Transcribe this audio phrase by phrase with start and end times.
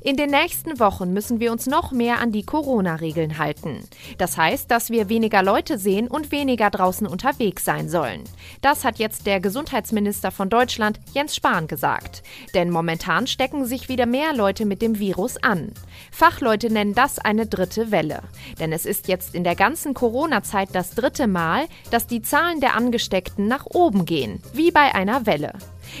[0.00, 3.84] In den nächsten Wochen müssen wir uns noch mehr an die Corona-Regeln halten.
[4.18, 8.24] Das heißt, dass wir weniger Leute sehen und weniger draußen unterwegs sein sollen.
[8.60, 12.22] Das hat jetzt der Gesundheitsminister von Deutschland, Jens Spahn, gesagt.
[12.54, 15.72] Denn momentan stecken sich wieder mehr Leute mit dem Virus an.
[16.10, 18.22] Fachleute nennen das eine dritte Welle.
[18.58, 22.74] Denn es ist jetzt in der ganzen Corona-Zeit das dritte Mal, dass die Zahlen der
[22.74, 25.52] Angesteckten nach oben gehen, wie bei einer Welle.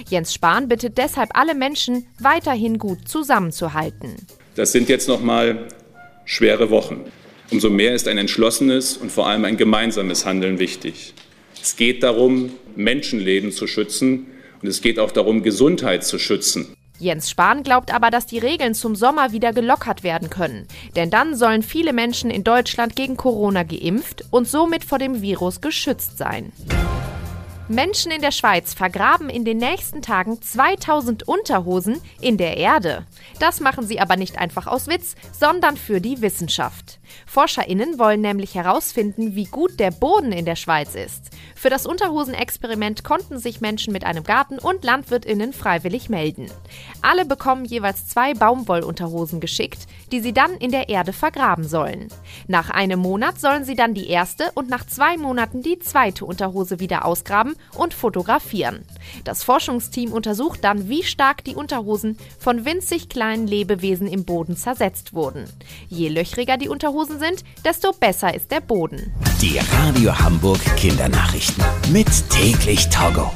[0.08, 4.16] Jens Spahn bittet deshalb alle Menschen, weiterhin gut zusammenzuhalten.
[4.54, 5.68] Das sind jetzt noch mal
[6.24, 7.04] schwere Wochen.
[7.50, 11.14] Umso mehr ist ein entschlossenes und vor allem ein gemeinsames Handeln wichtig.
[11.60, 14.26] Es geht darum, Menschenleben zu schützen
[14.62, 16.74] und es geht auch darum, Gesundheit zu schützen.
[16.98, 20.68] Jens Spahn glaubt aber, dass die Regeln zum Sommer wieder gelockert werden können.
[20.94, 25.60] Denn dann sollen viele Menschen in Deutschland gegen Corona geimpft und somit vor dem Virus
[25.60, 26.52] geschützt sein.
[27.68, 33.06] Menschen in der Schweiz vergraben in den nächsten Tagen 2000 Unterhosen in der Erde.
[33.38, 36.98] Das machen sie aber nicht einfach aus Witz, sondern für die Wissenschaft.
[37.26, 41.30] ForscherInnen wollen nämlich herausfinden, wie gut der Boden in der Schweiz ist.
[41.54, 46.50] Für das Unterhosenexperiment konnten sich Menschen mit einem Garten und LandwirtInnen freiwillig melden.
[47.00, 52.08] Alle bekommen jeweils zwei Baumwollunterhosen geschickt, die sie dann in der Erde vergraben sollen.
[52.48, 56.80] Nach einem Monat sollen sie dann die erste und nach zwei Monaten die zweite Unterhose
[56.80, 58.84] wieder ausgraben und fotografieren.
[59.24, 65.14] Das Forschungsteam untersucht dann, wie stark die Unterhosen von winzig kleinen Lebewesen im Boden zersetzt
[65.14, 65.44] wurden.
[65.88, 69.12] Je löchriger die Unterhosen sind, desto besser ist der Boden.
[69.40, 71.64] Die Radio Hamburg Kindernachrichten.
[71.92, 73.30] Mit täglich Togo.